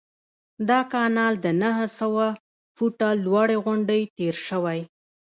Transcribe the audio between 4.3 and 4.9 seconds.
شوی.